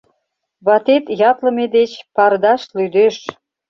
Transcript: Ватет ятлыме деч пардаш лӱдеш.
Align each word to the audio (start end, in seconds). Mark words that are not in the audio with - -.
Ватет 0.65 1.05
ятлыме 1.29 1.65
деч 1.77 1.91
пардаш 2.15 2.61
лӱдеш. 2.77 3.15